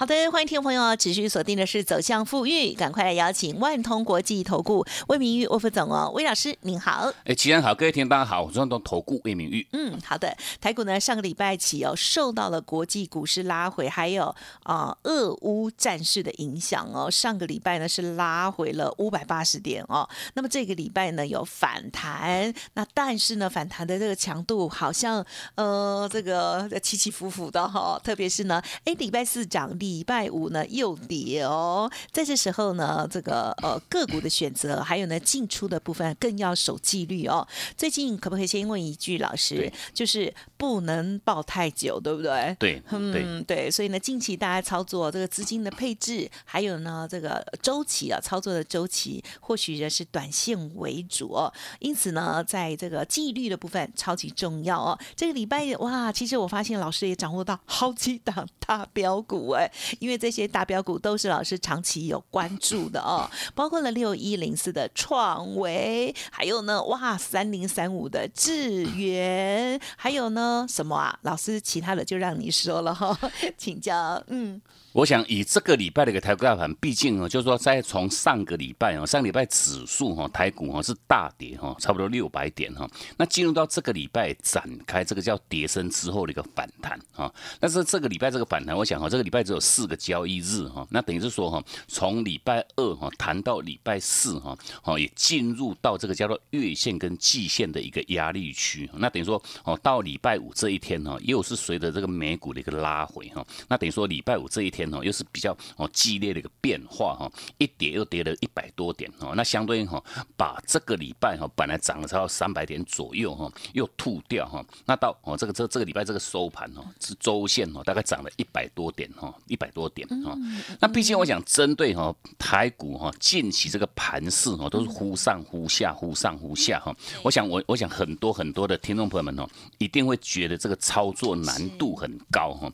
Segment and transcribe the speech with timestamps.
[0.00, 7.12] 好的，欢迎听众朋友持续锁定的是走向富裕，赶快来邀请万通国际投顾魏明玉魏副总哦，魏老师您好。
[7.26, 9.66] 哎，齐安好，各位听众大家好，我是万通投顾魏明玉。
[9.72, 25.22] 嗯，好的，台股呢上个礼拜起哦，受到了国际股市拉回，还有啊俄乌战事的影响哦，上个礼拜呢是拉回了五百八十点哦，那么这个礼拜呢有反弹，那但是呢反弹的这个强度好像
[25.56, 37.46] 呃这个起起伏伏的哈，特别是呢哎礼拜四涨礼拜五呢又跌哦，在这时候呢，这个呃个股的选择，还有呢进出的部分更要守纪律哦。
[37.76, 42.56] 最近可不可以先问一句，老师，就是不能抱太久，对不对？
[42.60, 51.52] 对，对，嗯，对，所以呢，近期大家操作这个资金的配置，还有呢这个周期啊，操作的周期，或许呢是短线为主哦。
[51.80, 54.98] 因此呢，在这个纪律的部分超级重要哦。
[55.16, 71.18] 这个礼拜哇，其实我发现老师也掌握到好几档大标股哎，因为这些大标股都是老师长期有关注的哦，包括了六一零四的创维，还有呢哇三零三五的智源，还有呢什么啊？
[71.22, 73.18] 老师其他的就让你说了哈，
[73.56, 74.60] 请教嗯。
[74.92, 82.90] 我想以这个礼拜的一个台股大盘，毕竟哦，就是说在从上个礼拜哦，上个礼拜指数哈台股哈是大跌哈，差不多六百点哈。
[83.16, 87.32] 那进入到这个礼拜展开这个叫跌升之后的一个反弹哈。
[87.60, 98.90] 但是这个礼拜这个反弹，我想哈，这个礼拜只有四个交易日哈，那等于是说哈，从礼拜二哈谈到礼拜四哈，哦也进入到这个叫做月线跟季线的一个压力区。
[98.94, 104.80] 那等于说哦，到礼拜五这一天呢，又是随着这个美股的一个拉回哈，那等于说礼拜五这一天。
[104.90, 110.02] 呢，又是比较哦激烈的一个变化哈，一跌又跌了一百多点哦，那相对应哈，
[110.36, 120.34] 把这个礼拜哈本来涨了超三百点左右哈，又吐掉哈，那到哦这个这这个礼拜这个收盘哦是周线哦，大概涨了一百多点哈，一百多点哈，
[120.80, 126.94] 那毕竟我想针对哈台股哈近期这个盘势哈都是忽上忽下忽上忽下哈，
[127.24, 132.72] 我想我我想很多很多的听众朋友们哦一定会觉得这个操作难度很高哈，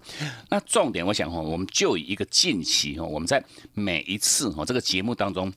[0.51, 3.43] 那重点我想哈我们就以一个近期哈，我们在
[3.73, 5.53] 每一次哈这个节目当中。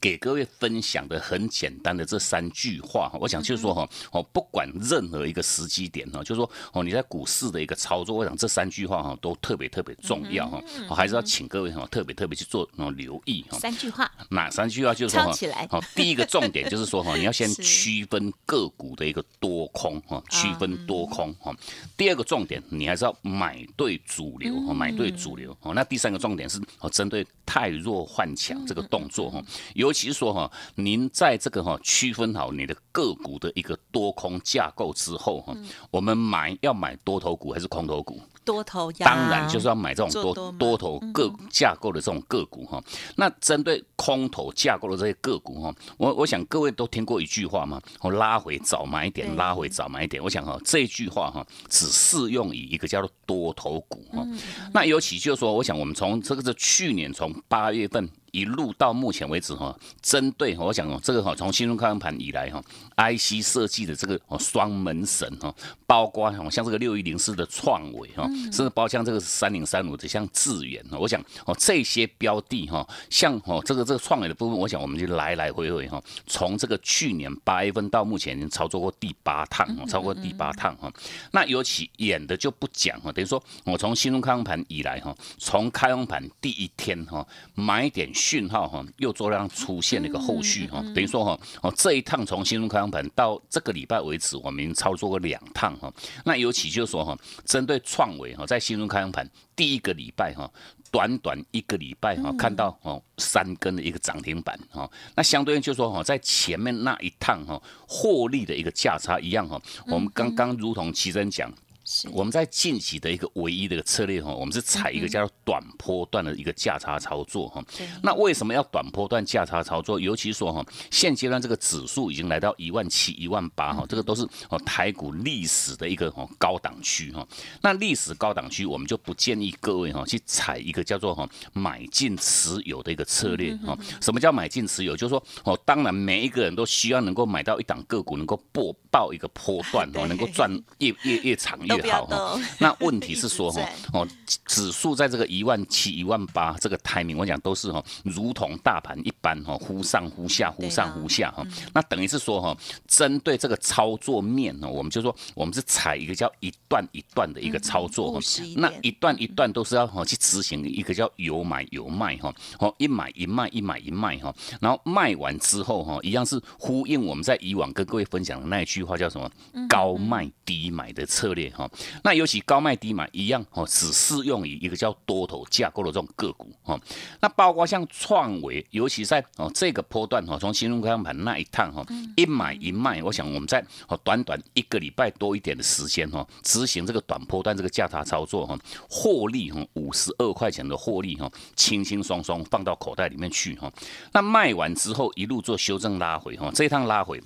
[0.00, 13.58] 给各位分享的很简单的这三句话哈，我想就是说哈，哦，不管任何一个时机点哈，就是说哦，你在股市的一个操作，我想这三句话哈都特别特别重要哈，我还是要请各位哈特别特别去做哦留意哈。
[13.58, 14.94] 三句话，哪三句话？
[14.94, 21.54] 就是说哈，好，第一个重点就是说哈， 你要先区分个股的一个多空哈，区分多空哈。
[21.96, 25.72] 第二个重点，你还是要买对主流哈，买对主流哦。
[25.74, 29.42] 那第三个重点是哦，针对太弱换强这个动作哈。
[29.74, 35.54] 尤其是说哈，您在这个哈区分好你的个股的一个多空架构之后哈，
[35.90, 38.20] 我们买要买多头股还是空头股？
[38.44, 42.82] 多头当然就是要买这种多多头个架构的这种个股哈。
[43.14, 50.20] 那针对空头架构的这些个股哈，我我想各位都听过一句话嘛，我拉回早买点，拉回早买点。
[50.20, 54.26] 我想哈这句话哈只适用于一个叫做多头股哈。
[54.74, 58.10] 那尤其就是说，我想我们从这个是去年从八月份。
[58.32, 62.64] 一路到目前为止哈，针对我想哦，这个哈从新中开盘以来哈
[62.96, 65.54] ，IC 设计的这个哦双门神哈，
[65.86, 80.90] 包括像这个六一零四的创维哈，甚至包括像这个三零三五的像智远哈，我想哦这些标的哈，像哦这个这个创维的部分，我想我们就来来回回哈，从这个去年八月份到目前已经操作过第八趟哦，超过第八趟哈。
[81.32, 88.10] 那尤其演的就不讲哈，等于说我从新中开盘以来哈，从开盘第一天哈买点。
[88.22, 95.92] 讯号哈，又做量出现了一个后续哈，等于说哈，哦这一趟从新中开阳盘到这个礼拜为止，我们操作过两趟哈。
[96.24, 100.48] 那尤其就是说哈，针对创维哈，在新中开阳盘第一个礼拜哈，
[100.92, 104.88] 短短一个礼拜哈，看到哦三根的一个涨停板哈。
[105.16, 111.52] 那相对应就是说哈，在前面那一趟哈，获利的一个价差一样哈，我们刚刚如同齐真讲。
[111.92, 117.62] 是我们在近期的一个唯一的一个策略哈，我们是采一个叫做短波段的一个价差操作哈。
[118.02, 120.00] 那为什么要短波段价差操作？
[120.00, 127.26] 尤其说哈，现阶段这个指数已经来到一万七、一万八哈，这个都是哦台股历史的一个哦高档区哈。
[127.60, 133.76] 那历史高档区，我们就不建议各位哈去采一个叫做哈买进持有的一个策略哈。
[134.00, 134.96] 什么叫买进持有？
[134.96, 142.40] 就是说哦，当然每一个人都希望能够买到一档个股，能够播报一个波段 哦，能够赚越越越长都不要越好哈。
[142.58, 143.60] 那问题是说 哈
[143.92, 144.06] 哦，
[144.46, 151.46] 指数在这个一万七、一万八这个 timing，我讲都是哈，如同大盘一般哈，忽上忽下，忽上忽下哈。
[151.72, 152.56] 那等于是说哈，
[152.86, 158.20] 针对这个操作面呢，我们就说我们是采一个叫一段一段的一个操作。
[158.56, 169.30] 那一段一段都是要哈去执行一个叫有买有卖哈，哦一买一卖一买一卖哈，然后卖完之后哈，一样是呼应我们在以往跟各位分享的那一句话叫什么？
[169.68, 171.61] 高卖低买的策略哈。
[172.04, 176.78] 那尤其高卖低买一样哦，只适用于一个叫多头架构的这种个股哈。
[177.20, 181.84] 那包括像创维，尤其在哦这个波段哈，从新中开盘那一趟哈，
[182.16, 193.72] 一买一卖，我想我们在哦短短一个礼拜多一点的时间哈，执行这个短波段这个价差操作哈，获利哈五十二块钱的获利哈，轻轻松松放到口袋里面去哈。
[194.12, 197.22] 那卖完之后一路做修正拉回哈，这一趟拉回。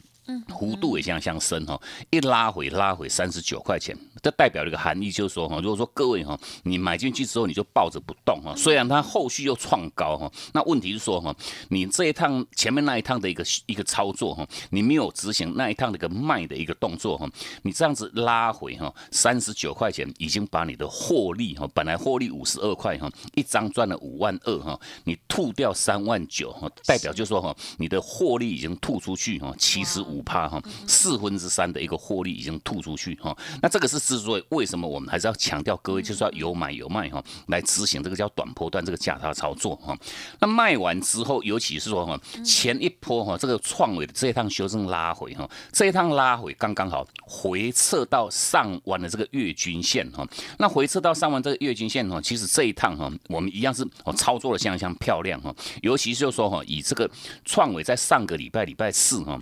[0.48, 1.80] 弧度也相相深哈，
[2.10, 11.32] 一拉回拉回三十九块钱，这代表了一个含义，就是说哈，如果说各位哈，你买进去之后你就抱着不动哈，虽然它后续又创高哈，那问题是说哈，
[11.68, 17.30] 你这一趟前面那一趟的一个一个操作哈，你没有执行那一趟的一个卖的一个动作哈，
[17.62, 33.32] 你这样子拉回哈，三十九块钱已经把你的获利哈，本来获利五十二块哈，一张赚了五万二哈，你吐掉三万九哈，代表就是说哈，你的获利已经吐出去哈，七十五趴哈，四分之三的一个获利已经吐出去哈。
[33.62, 39.96] 那这个是之所以为什么我们还是要强调各位就是要有买有卖哈，来执行这个叫短波段这个价差操作哈。
[40.40, 50.26] 那卖完之后，尤其是说哈前一波哈这个创维的这一趟修正拉回哈，这一趟拉回刚刚好回撤到上弯的这个月均线哈。
[50.58, 57.10] 那回撤到上弯这个月均线哈，其实这一趟哈我们一样是哦操作的相当漂亮哈，尤其是就说哈以这个
[57.44, 59.40] 创维在上个礼拜礼拜四哈。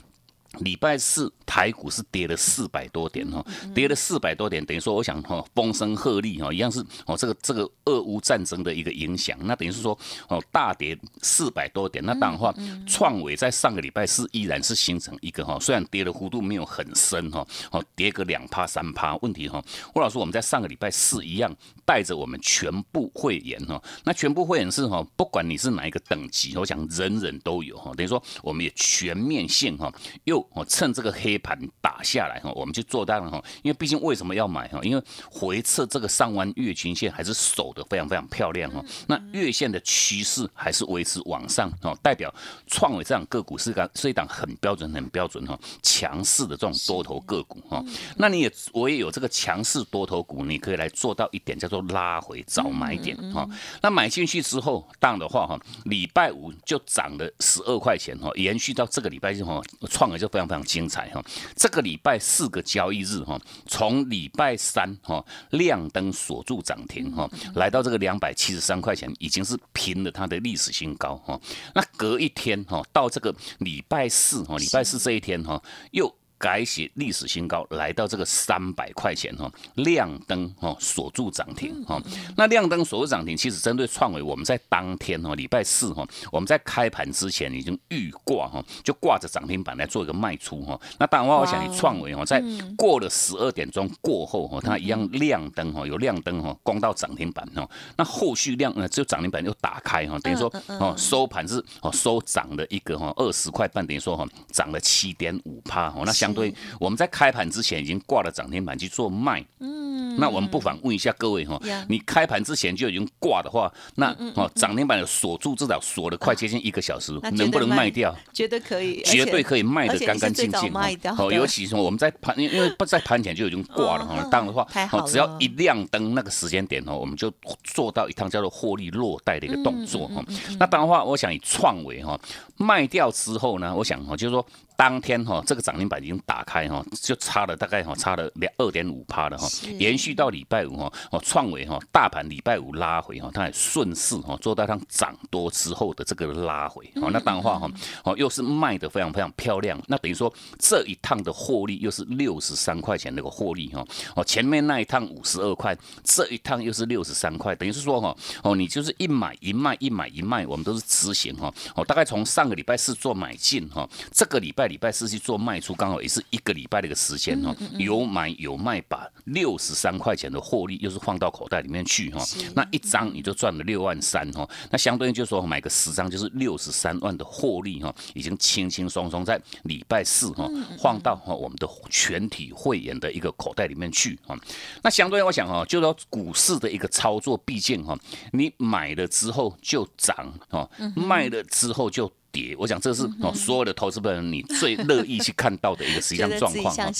[0.60, 9.98] 礼拜四台股是跌了四百多点哈，跌了四百多点，等于说我想哈风声鹤唳哈，一样是哦这个这个俄乌战争的一个影响，那等于是说
[10.28, 12.54] 哦大跌四百多点，那当然话
[12.86, 19.62] 创维在上个礼拜四依然是形成一个哈，虽然跌的幅度没有很深哈，哦跌个两趴三趴，问题哈，
[19.92, 21.54] 郭老师我们在上个礼拜四一样
[21.84, 29.92] 带着我们全部会员哈，那全部会员是哈，不管你是哪一个等级，我想人人都有哈，等于说我们也全面性哈
[30.24, 33.42] 又哦，趁这个黑盘打下来哈，我们就做单了哈。
[33.62, 34.78] 因为毕竟为什么要买哈？
[34.82, 38.84] 因为回撤这个上弯月均线还是守得非常非常漂亮哈。
[39.08, 42.32] 那月线的趋势还是维持往上哦，代表
[42.66, 47.82] 创维这档个股是个是一档很标准很标准哈，强势的这种多头个股哈。
[48.16, 53.48] 那你也我也有这个强势多头股，你可以来做到一点叫做拉回早买点哈。
[53.82, 61.24] 那买进去之后，当的话哈，礼拜五就涨了十二块钱哈，延续到这个礼拜就哈，创维就非常非常精彩哈！
[61.54, 71.40] 这个礼拜四个交易日哈，从礼拜三哈亮灯锁住涨停哈，来到这个两百七十三块钱，已经是平了它的历史新高哈。
[71.72, 76.12] 那隔一天哈，到这个礼拜四哈，礼拜四这一天哈，又。
[76.38, 82.00] 改写历史新高，来到这个三百块钱哈，亮灯哈，锁住涨停哈。
[82.36, 90.78] 那亮灯锁住涨停，其实针对创维，我们在当天哈，礼拜四哈，我们在开盘之前已经预挂哈，就挂着涨停板来做一个卖出哈。
[90.98, 92.42] 那当然话，我想你创维哈，在
[92.76, 97.68] 过了十二点钟过后哈，它一样亮灯哈，有亮灯哈，攻到涨停板哈。
[97.96, 106.02] 那后续亮呃，就涨停板又打开哈，等于说哦，收盘是哦收涨了一个哈，二十块半，等于说哈，涨了七点五趴哈。
[106.04, 118.14] 那相对我们在开盘之前已经挂了涨停板去做卖，嗯，那我们不妨问一下各位哈，你开盘之前就已经挂的话，那哦涨停板有锁住，至少锁了快接近一个小时，能不能卖掉？
[118.32, 120.72] 绝对可以，绝对可以卖的干干净净
[121.14, 121.30] 好。
[121.30, 127.30] 尤其是我们在盘，因为不在盘前就已经挂了哈，当然的话，好只要一亮灯那个时间点哦，我们就
[127.62, 130.24] 做到一趟叫做获利落袋的一个动作哈。
[130.58, 132.18] 那当然话，我想以创维哈
[132.56, 147.70] 卖掉之后呢，我想哈就是说当天哈，这个涨停板已经打开哈，就差了大概哈，差了两二点五趴了哈，延续到礼拜五哈，哦创维哈，大盘礼拜五拉回哈，它也顺势哈做到它涨多之后的这个拉回，哦那当然话哈，
[148.02, 164.63] 哦又是卖的非常非常漂亮，那等于说这一趟的获利又是六十三块钱那个获利哈，哦前面那一趟五十二块，这一趟又是六十三块，等于是说哈，哦你就是一买一卖一买一卖，我们都是执行哈，哦大概从上个礼拜四做买进哈，这个礼拜。
[164.66, 180.48] 礼拜四去做卖出，刚好也是一个礼拜的一个时间哈，有买有卖，把六十三块钱的获利又是放到口袋里面去哈，那一张你就赚了六万三哈，那相对应就说买个十张就是六十三万的获利哈，已经轻轻松松在礼拜四哈
[180.80, 184.36] 放到哈我们的全体会员的一个口袋里面去哈，
[184.82, 187.98] 那相对我想哈，就说股市的一个操作，毕竟哈，
[188.32, 192.10] 你买了之后就涨哈，卖了之后就。
[192.34, 196.90] 跌，我想这是哦，所有的投资人你最乐意去看到的一个实际上 状况哈。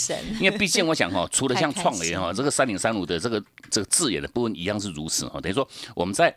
[0.40, 5.40] 因为毕竟我想哈，除了像创维哈，这个三零三五的这个这个字眼的部分一样是如此哈。
[5.40, 6.32] 等于说我们在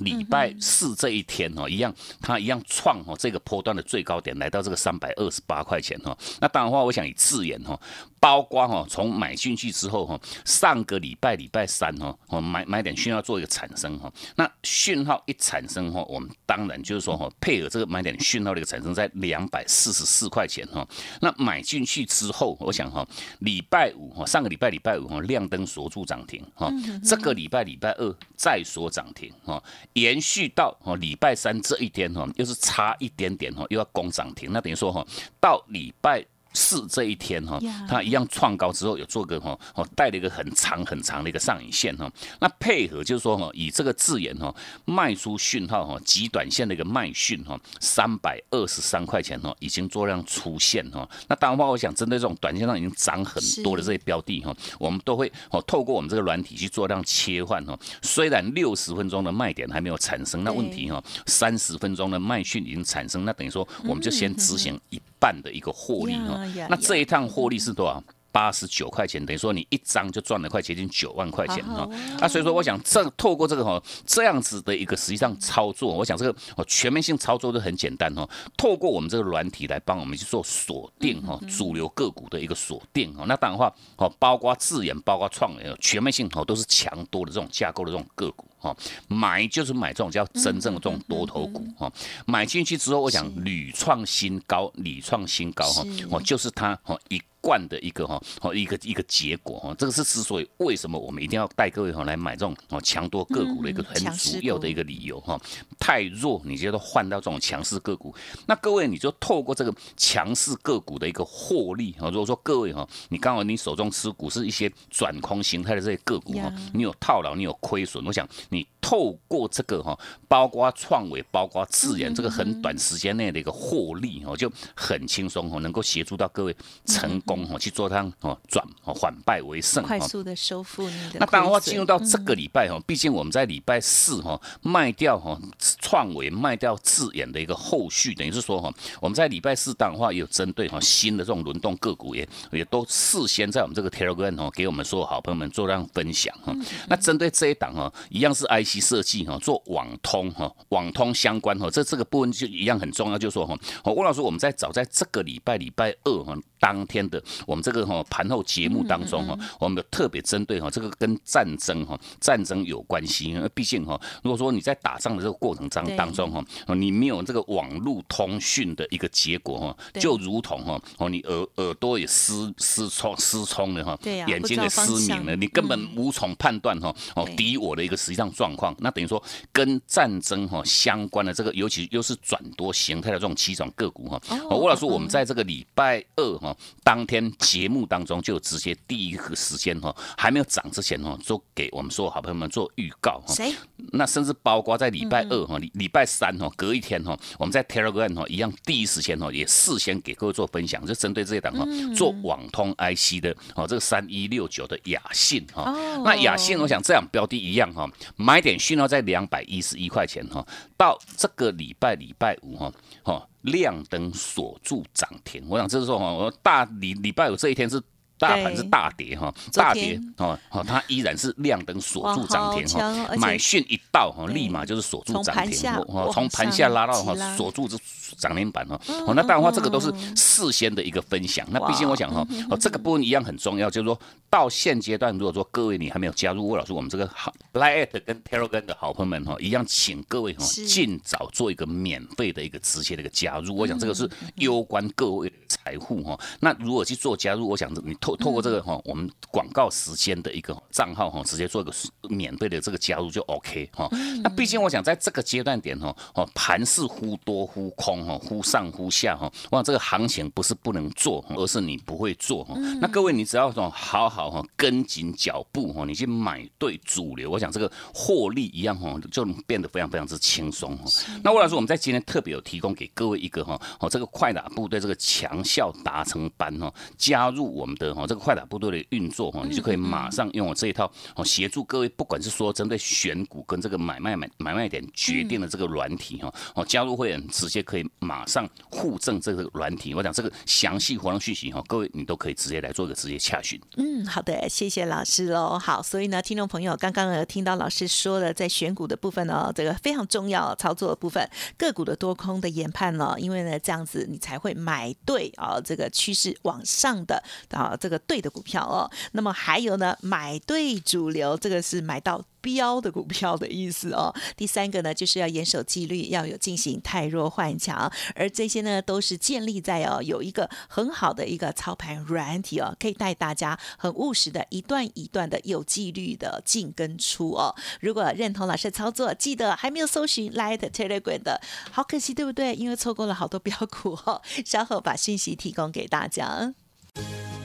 [0.00, 6.16] 礼拜四这一天哈，一样它一样创哈这个波段的最高点，来到这个三百二十八块钱哈。
[6.38, 7.80] 那当然话，我想以字眼哈。
[8.18, 20.86] 包括哈，从买进去之后哈，上个礼拜礼拜三哈，我买买点讯号做一个产生哈，那讯号一产生哈，我们当然就是说哈，配合这个买点讯号的一个产生，在两百四十四块钱哈，
[21.20, 23.06] 那买进去之后，我想哈，
[23.40, 26.72] 礼拜五哈，上个礼拜礼拜五哈，亮灯锁住涨停哈，
[27.04, 35.06] 这个礼拜礼拜二再锁涨停哈，延续到哈礼拜三这一天哈，又是差一点点哈，又要攻涨停，那等于说哈，
[35.40, 36.24] 到礼拜。
[36.56, 42.10] 四这一天哈，它一样创高之后有做个哈，哦带了一个很长很长的一个上影线哈，
[42.40, 44.52] 那配合就是说哈，以这个字眼哈，
[44.86, 65.00] 卖出讯号哈，极短线的一个卖讯哈，三百二十三块钱哈，已经做量出现哈，那当然话，我想针对这种短线上已经涨很多的这些标的哈，我们都会哦透过我们这个软体去做量切换哈，虽然六十分钟的卖点还没有产生，那问题哈，三十分钟的卖讯已经产生，那等于说我们就先执行一。
[65.18, 68.02] 半的一个获利哈，那这一趟获利是多少？
[68.36, 71.88] 八十九块钱，等于说你一张就赚了快接近九万块钱哈。
[72.20, 78.28] 那所以说，我想这透过这个哈这样子的一个实际上操作，我想这个哦全面性操作都很简单哈。
[78.54, 83.24] 透过我们这个软体来帮我们去做锁定哈主流个股的一个锁定哈。
[83.26, 88.76] 那当然话哦，包括自研、包括创业，全面性哦都是强多的这种架构的这种个股哈。
[89.08, 91.90] 买就是买这种叫真正的这种多头股哈。
[92.26, 95.82] 买进去之后，我想屡创新高，屡创新高哈。
[96.10, 97.18] 哦，就是它哦一。
[97.46, 105.40] 惯的一个哈哦一个一个结果哈，这个是之所以为什么我们一定要带各位哈来买这种哦强多个股的一个很主要的一个理由哈。
[105.78, 108.12] 太弱，你就要换到这种强势个股。
[108.46, 112.10] 那各位你就透过这个强势个股的一个获利哈。
[112.10, 127.35] 如果说各位哈，你刚好你手中持股是一些转空形态的这些个股哈，你有套牢，你有亏损，我想你透过这个哈，包括创伟，包括自然，这个很短时间内的一个获利哦，就很轻松哦，能够协助到各位成功。
[127.50, 131.18] 哦，去做它哦，转哦，反败为胜，快速的收复你的。
[131.20, 135.38] 那当然话，进入到这个礼拜哈，毕竟我们在礼拜四哈卖掉哈
[135.80, 146.54] 创维卖掉智演的一个后续，等于是说哈，我们在礼拜四当的话，有针对哈新的这种轮动个股也也都事先在我们这个 Telegram 哦，给我们所有好朋友们做这样分享哈。
[146.88, 157.22] 那针对这一档哈，一样是 IC 设计哈，做网通哈，网通相关哈，这这个部分就一样很重要，就是说哈，郭老师我们在早在这个礼拜礼拜二哈当天的。
[157.46, 187.32] 我们这个哈盘后节目当中哈，我们特别针对哈这个跟战争哈战争有关系，因为毕竟哈，如果说你在打仗的这个过程当当中哈，你没有这个网络通讯的一个结果哈，就如同哈哦你耳耳朵也失失聪失聪了哈，眼睛也失明了，你根本无从判断哈哦敌我的一个实际上状况，那等于说跟战争哈相关的这个，尤其又是转多形态的这种七种个股哈，吴老师，我们在这个礼拜二哈当天。
[187.38, 193.34] 节目当中就直接第一个时间哈，还没有涨之前哈，就给我们所有好朋友们做预告哈。
[193.34, 193.54] 谁？
[193.92, 205.72] 那甚至包括在礼拜二哈、礼礼拜三哈，隔一天哈，我们在 Telegram 哈一样第一时间哈，也事先给各位做分享，就针对这一档哈，做网通 IC 的哦，这个三一六九的雅信哈。
[206.04, 210.46] 那雅信，我想这样标的一样哈，买点讯号在两百一十一块钱哈，
[210.76, 212.72] 到这个礼拜礼拜五哈，
[213.02, 213.26] 哈。
[213.46, 217.80] 亮灯锁住涨停，我想这是说哈，我大礼礼拜五这一天是
[218.18, 227.76] 大盘是大跌哈，大跌哦哦，它依然是亮灯锁住涨停哈，买讯一到哈，立马就是锁住从涨停哦，从盘下拉到哈，锁住这
[228.16, 228.80] 涨停板哦。
[228.88, 231.46] 嗯哦，那当然的话，这个都是事先的一个分享。
[231.50, 233.98] 那毕竟我想哈，嗯 哦，这个部分一样很重要，就是说
[234.30, 243.56] 到现阶段，如果说各位你还没有加入魏老师我们这个好 Line 跟 Telegram 的好朋友们哈，一样，请各位哈尽早做一个免费的一个直接的一个加入。
[243.56, 246.18] 我想这个嗯是攸关各位的财富哈。
[246.40, 251.72] 那如果去做加入，我想你透透过这个哈，我们广告时间的一个账号哈，直接做一个
[252.08, 253.88] 免费的这个加入就 OK 哈。
[254.22, 262.54] 那毕竟我想在这个阶段点哈，哦盘是忽多忽空哈，忽上忽下哈，我想这个行情不是不能做，而是你不会做哈。
[262.80, 270.84] 那各位你只要说好好哈跟紧脚步哈，你去买对主流，我想这个获利一样哈，就能变得非常非常之轻松哈。
[271.24, 289.94] 那魏老师，我们在今天特别有提供给各位一个哈，哦这个快打部队这个强效达成班哈，加入我们的哈这个快打部队的运作哈，你就可以马上用我这一套哦协助各位，不管是说针对选股跟这个买卖买买卖点决定的这个软体哈，哦加入会员直接可以马上互证这个软体。
[289.94, 293.60] 我讲这个详细活动讯息哈，各位你都可以直接来做一个直接洽询。
[293.76, 295.58] 嗯，好的，谢谢老师喽。
[295.58, 308.90] 好，所以呢，听众朋友刚刚有听到老师说的，在选股的部分呢，这个非常重要操作的部分，个股的多空的研判呢，因为呢这样子你才会买对啊，这个趋势往上的啊这这个对的股票哦。
[309.12, 312.24] 那么还有呢，买对主流，这个是买到。
[312.42, 314.14] 标的股票的意思哦。
[314.36, 327.52] 第三个呢，就是要严守纪律，要有进行太弱换强，而这些呢，都是建立在哦有一个很好的一个操盘软体哦，可以带大家很务实的一段一段的有纪律的进跟出哦。
[327.80, 331.40] 如果认同老师的操作，记得还没有搜寻 Light Telegram 的，
[331.72, 332.54] 好可惜对不对？
[332.54, 334.22] 因为错过了好多标股哦。
[334.44, 336.54] 稍后把讯息提供给大家。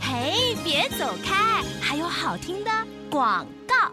[0.01, 2.71] 嘿，别走开，还有好听的
[3.09, 3.91] 广告。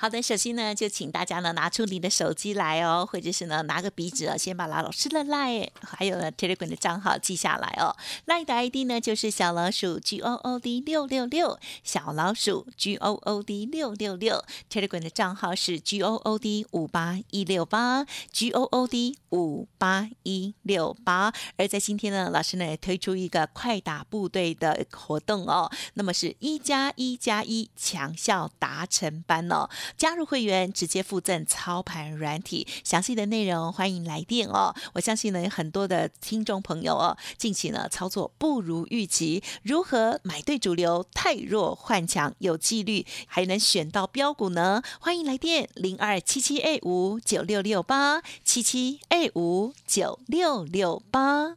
[0.00, 7.94] 好的，首先呢，就请大家呢拿出你的手机来哦，或者是呢拿个笔纸啊，先把老师的 line 还有呢 Telegram 的账号记下来哦。
[8.24, 14.42] line 的 ID 呢就是小老鼠 G O O D 六六六，小老鼠 G O O D 六六六。
[14.70, 21.30] Telegram 的账号是 G O O D 五八一六八 G O O D 五八一六八。
[21.58, 29.68] 而在今天呢，老师呢也推出一个快打部队的活动哦，那么是一加一加一强效达成班哦。
[29.96, 34.74] 加入会员直接附赠操盘软体，详细的内容欢迎来电哦。
[34.94, 44.82] 我相信呢，有很多的听众朋友哦，近期呢操作不如预期，如何买对主流，太弱换强，有纪律，还能选到标股呢？
[45.00, 51.56] 欢迎来电零二七七 A 五九六六八七七 A 五九六六八。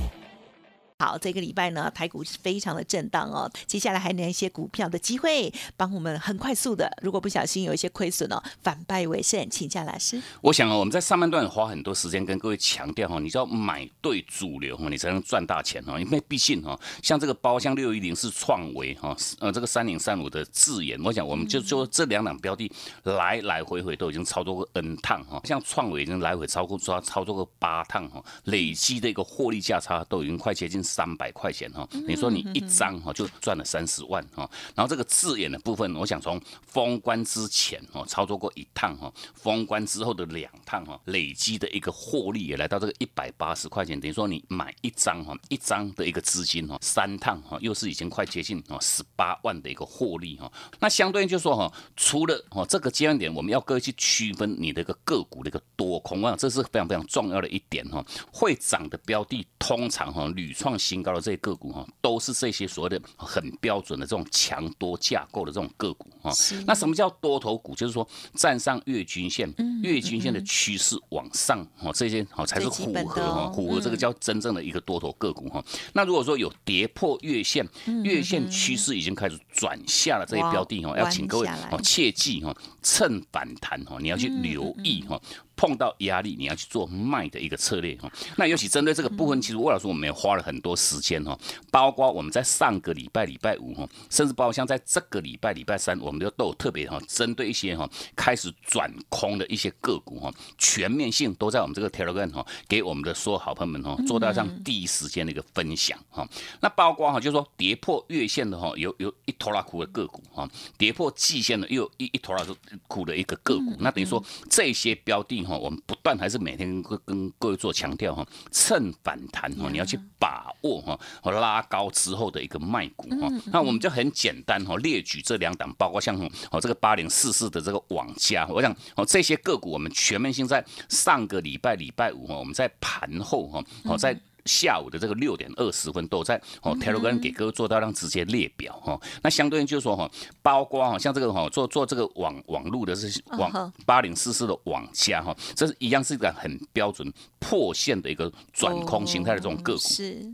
[1.01, 3.51] 好，这个礼拜呢，台股是非常的震荡哦。
[3.65, 9.49] 接下来还有一些股票的机会，帮我们很快速的，如果不小心有一些亏损哦，反败为胜。
[9.49, 10.21] 请教老师。
[10.41, 15.99] 我想啊，我们在上半段花很多时间跟各位强调哈，你就要买对主流哈，你才能赚大钱哈。
[15.99, 22.71] 因为毕竟哈，像这个包厢六一零是创维哈，呃，这个三零三五的智研，我想我们就说这两档标的
[23.05, 31.87] 来来回回都已经操作过 N 趟哈，像创维已经来回超过抓操作过八趟哈，累积的一个获利价差都已经快接近三百块钱哈。
[32.07, 50.51] 你说你一张哈就赚了三十万哈，然后这个字眼的部分，我想从封关之前哦操作过一趟哈，封关之后的两趟哈，累积的一个获利也来到这个一百八十块钱，等于说你买一张哈，一张的一个资金哈，三趟哈，又是已经快接近哦十八万的一个获利哈。
[50.79, 58.03] 那相对应就说哈，除了哦这个阶段点，我们要各位去区分你的一个个股的一个多空，啊这是非常非常重要的一点哈。
[58.33, 66.31] 会涨的标的通常哈屡创新高的这些个股哈，都是这些所谓的很标准的这种强多架构的这种个股哈。
[66.65, 67.75] 那什么叫多头股？
[67.75, 75.63] 就是说站上月均线，月均线的趋势往上哦，这些哦才是符合哈，哦符合这个叫真正的一个多头个股哈。
[75.93, 77.67] 那如果说有跌破月线，
[78.03, 85.21] 月线趋势已经开始转下了，这些标的哦，要请各位哦切记哈，趁反弹哈，你要去留意哈。
[85.61, 88.11] 碰到压力，你要去做卖的一个策略哈。
[88.35, 91.37] 那尤其针对这个部分，其实魏老师我们也花了很多时间哈，
[91.69, 106.27] 包括我们在上个礼拜礼拜五哈，甚至包括像在这个礼拜礼拜三，我们都都有特别哈，针对一些哈开始转空的一些个股哈，全面性都在我们这个 Telegram 哈，给我们的所有好朋友们哈，做到这样第一时间的一个分享哈。
[106.59, 112.43] 那包括哈，就是说跌破月线的哈，有有一头拉苦的个股哈，跌破季线的又一一头拉
[112.87, 120.99] 苦的一个个股，那等于说这些标的哈，我们不断还是每天跟跟各位做强调哈，趁反弹哈，你要去把握哈，
[121.31, 123.27] 拉高之后的一个卖股哈。
[123.51, 126.17] 那我们就很简单哈，列举这两档，包括像
[126.51, 134.19] 哦这个八零四四的这个网家，我想哦这些个股我们全面性在上个礼拜礼拜五哈，我们在盘后哈，哦在。
[134.45, 138.99] 下午的这个六点二十分，都在哦，Telegram 给各位做到让直接列表哈。
[139.23, 140.09] 那相对应就是说哈，
[140.41, 149.79] 包括哈，像这个哈，做做这个网网络的是网八零四四的网加哈，这是一样是一个很标准破线的一个转空形态的这种个股。
[149.79, 150.33] 是。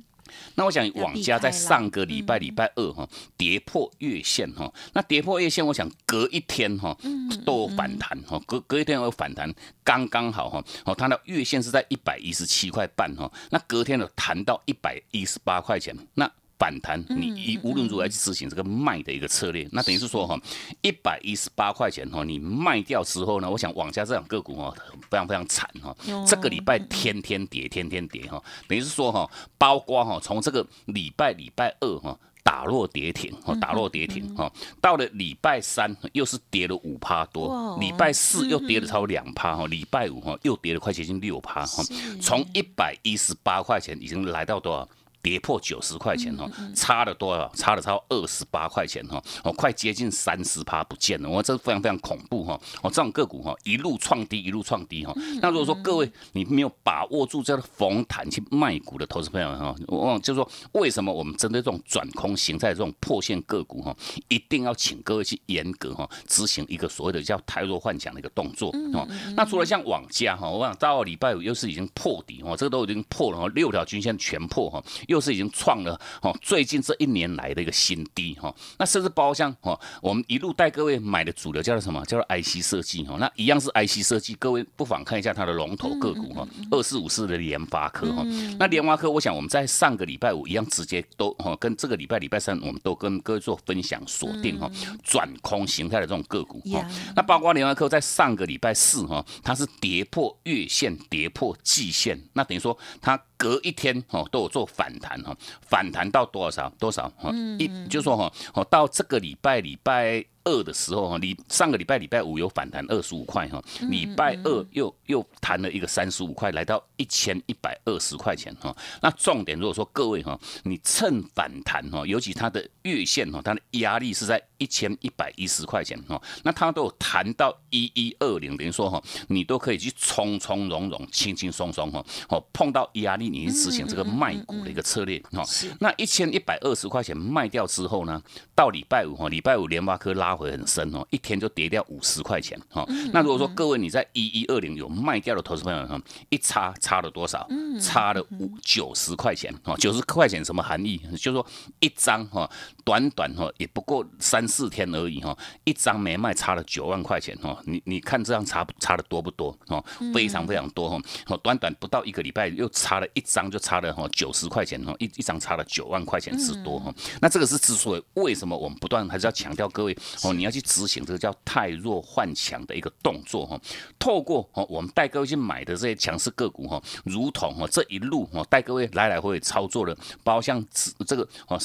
[0.55, 6.97] 那我想网家在上个礼拜礼拜二哈跌破月线哈，那跌破月线，我想隔一天哈
[7.45, 16.31] 都有反弹哈，隔隔一天有反弹，刚刚好哈，哦，它的月线是在一百一十七块半哈，那隔天有弹到一百一十八块钱，那。
[16.59, 20.39] 反弹，你一无论如何去执行这个卖的一个策略，那等于是说哈，
[20.81, 24.73] 一百一十八块钱哈，你卖掉之后呢，我想往家这两个股哈，
[25.09, 41.83] 非常非常惨哈，这个礼拜天天跌，天天跌哈，等于是说哈，包括哈，从这个礼拜礼拜二哈打落跌停哈，打落跌停哈，到了礼拜三又是跌了五趴多，礼拜四又跌了超两趴哈，礼拜五哈又跌了快接近六趴哈，
[42.19, 44.89] 从一百一十八块钱已经来到多少？
[45.27, 47.51] 跌破九十块钱哈，差了多少？
[47.53, 55.13] 差了超二十八块钱哈，哦，快接近三十趴不见了，我这非常非常恐怖哈，哦，这种个股哈，一路创低，一路创低哈。
[55.41, 63.93] 那如果说各位你没有把握住这个逢弹去卖股的投资朋友哈，我就是说为什么我们针对这种转空形态这种破线个股哈，
[64.29, 69.05] 一定要请各位去严格哈执行一个所谓的叫太弱幻想的一个动作哦。
[69.35, 75.16] 那除了像网家哈，我想到礼拜五又是已经破底哦，这个都已经破了哈，六条均线全破哈，又。
[75.17, 78.53] 就是已经创了哦，最近这一年来的一个新低哈。
[78.77, 82.05] 那甚至包厢哦，我们一路带各位买的主流叫做什么？
[82.05, 83.17] 叫做 IC 设计哈。
[83.19, 88.23] 那一样是 IC 设计，各位不妨看一下它的龙头个股哈，二四五四的联发科哈。
[88.59, 94.69] 那联发科，我想我们在上个礼拜五一样直接都哈，跟这个礼拜礼拜三我们都跟各位做分享锁定哈，
[95.03, 96.87] 转空形态的这种个股哈。
[97.15, 103.19] 那包括联发科在上个礼拜四哈，它是跌破月线，跌破季线，那等于说它。
[103.39, 110.25] 隔一天哦都有做反弹哈，反弹到多少多少哈，一就说哈，哦到这个礼拜礼拜。
[110.47, 118.73] 二的时候哈，你上个礼拜礼拜五有反弹二十五块哈，礼拜二又又弹了一个三十五块，来到一千一百二十块钱哈。
[119.01, 135.43] 那重点如果说各位哈，你趁反弹哈，尤其它的月线哈，它的压力是在一千一百一十块钱哈，那它都有弹到一一二零，等于说哈，你都可以去从从容容、轻轻松松哈，哦碰到压力你去执行这个卖股的一个策略哈。
[135.81, 138.21] 那一千一百二十块钱卖掉之后呢，
[138.55, 140.36] 到礼拜五哈，礼拜五联发科拉。
[140.37, 142.85] 会很深哦，一天就跌掉五十块钱哈。
[143.11, 147.47] 那如果说各位你在一一二零有卖掉的投资朋友哈，一差差了多少？
[147.81, 149.75] 差了五九十块钱哈。
[149.77, 150.97] 九十块钱什么含义？
[151.17, 151.45] 就是说
[151.79, 152.49] 一张哈，
[152.85, 157.57] 短短哈也不过三四天而已哈，一张没卖差了九万块钱哦。
[157.65, 159.83] 你你看这样差差的多不多哦？
[160.13, 160.99] 非常非常多哈。
[161.27, 166.93] 哦，短短不到一个礼拜又差了一张就差了哈九十块钱哦，一一张差了九万块钱之多哈。
[167.21, 169.97] 那这个是之所以为什么我们不断还是要强调各位。
[170.27, 173.59] 哦，你要去执行这个叫太弱换强的一个动作哈，
[173.97, 180.63] 透过哦我们带各位去买的这些强势个股哈，如同哦这一路哦带各位来来回回操作的，包括像
[181.05, 181.59] 这个哦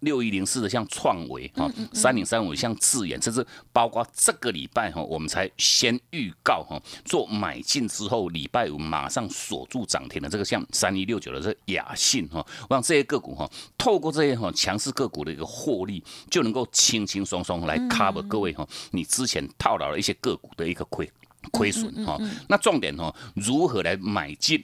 [0.00, 13.48] 六一零四的像创维哈，三零三五像智远，甚至包括这个礼拜哈，我们才先预告哈做买进之后，礼拜五马上锁住涨停的这个像三一六九的这雅信哈，我想这些个股哈，
[13.78, 17.78] 透过这些哈强势个股的一个获利，就能够轻轻松松来。
[17.94, 21.08] Cover 各位哈，你之前套牢了一些个股的一个亏
[21.52, 24.62] 亏损哈，那重点哈，如何来买进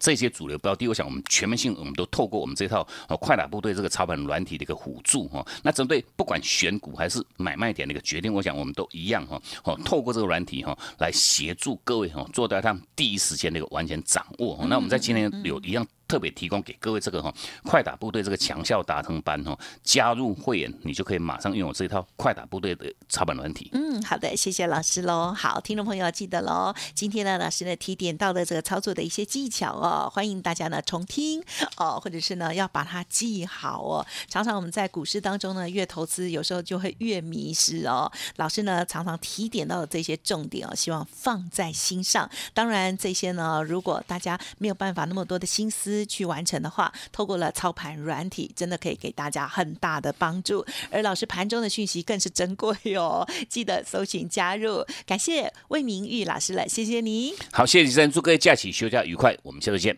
[0.00, 0.88] 这些主流标的？
[0.88, 5.44] 我想我们全面性，我们都透过我们这套哦快打部队这个操盘软体的一个辅助哈。
[5.62, 9.40] 那针对不管选股还是买卖点的一个决定，我想我们都一样哈。
[9.64, 14.64] 哦，透过这个软体哈，来协助各位哈，做到他们第一时间的一个完全掌握。
[14.68, 15.86] 那我们在今天有一样。
[16.12, 17.32] 特别提供给各位这个哈
[17.64, 23.70] 快打部队这个强效达成班哈，加入会员你就可以马上拥有这套快打部队的操盘软体。
[23.72, 25.32] 嗯，好的，谢谢老师喽。
[25.32, 31.42] 好，听众朋友记得喽，今天呢老师呢提点到的这个操作的一些技巧哦，欢迎大家呢重听
[31.78, 34.06] 哦，或者是呢要把它记好哦。
[34.28, 38.12] 常常我们在股市当中呢越投资，有时候就会越迷失哦。
[38.36, 42.28] 老师呢常常提点到的这些重点哦，希望放在心上。
[42.52, 50.64] 当然这些呢，如果大家没有办法那么多的心思去完成的话，透过了操盘软体，真的可以给大家很大的帮助。
[50.90, 54.84] 而老师盘中的讯息更是珍贵哦， 记得搜寻加入。
[55.06, 57.34] 感谢魏明玉老师了，谢谢你。
[57.52, 59.96] 好，谢谢主持人，祝各位假期休假愉快，我们下周见。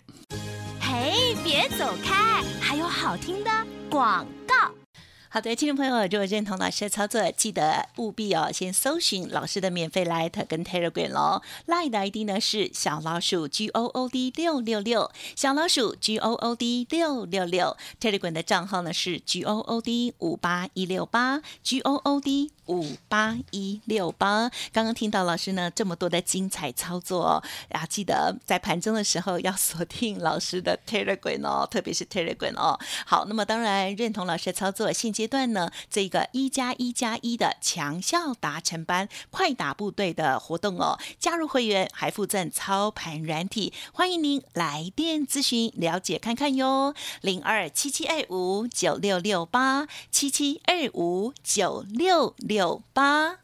[0.80, 3.50] 嘿，别走开，还有好听的
[3.88, 4.43] 广告。
[5.34, 11.42] 好的，听众朋友，如果认同老师的操作，记得务必哦，先搜寻老师的免费 Light 跟 Telegram 哦。
[11.66, 17.76] Light 的 ID 呢是小老鼠 G O O D 六六六，小老鼠 G O O D 六六六。
[18.00, 24.48] Telegram 的账号呢是 G O O D 五八一六八，G O O D 五八一六八。
[24.72, 32.78] 刚刚听到老师呢这么多的精彩操作哦，啊，记得在盘中的时候要锁定老师的 Telegram 哦，特别是 Telegram 哦。
[33.04, 53.43] 好，那么当然认同老师的操作，现阶阶段呢，这个一加一加一的强效达成班快打部队的活动哦，加入会员还附赠操盘软体，欢迎您来电咨询了解看看哟，零二七七二五九六六八七七二五九六六八。